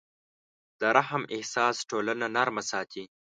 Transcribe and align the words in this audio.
د 0.79 0.81
رحم 0.97 1.23
احساس 1.35 1.75
ټولنه 1.89 2.25
نرمه 2.35 2.63
ساتي. 2.71 3.03